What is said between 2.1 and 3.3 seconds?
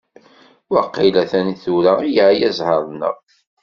yeεya ẓẓher-nneɣ.